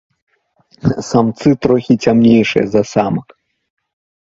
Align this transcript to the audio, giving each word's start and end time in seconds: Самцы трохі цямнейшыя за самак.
Самцы 1.09 1.49
трохі 1.67 1.93
цямнейшыя 2.03 2.65
за 2.73 2.81
самак. 2.95 3.27